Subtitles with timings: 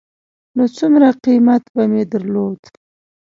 [0.55, 2.61] نو څومره قېمت به مې درلود.